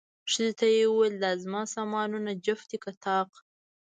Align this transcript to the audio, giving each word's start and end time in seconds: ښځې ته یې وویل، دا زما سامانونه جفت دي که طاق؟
ښځې 0.31 0.49
ته 0.59 0.65
یې 0.75 0.83
وویل، 0.89 1.15
دا 1.23 1.31
زما 1.43 1.61
سامانونه 1.75 2.31
جفت 2.45 2.65
دي 2.71 2.77
که 2.83 2.91
طاق؟ 3.05 3.29